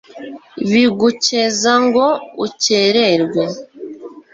[0.69, 2.07] bigukeza ngo
[2.45, 3.43] ukererwe